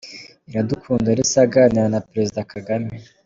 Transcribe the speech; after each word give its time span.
Iradukunda 0.49 1.07
Elsa 1.15 1.39
aganira 1.47 1.85
na 1.93 2.03
Perezida 2.09 2.47
Kagame. 2.51 2.91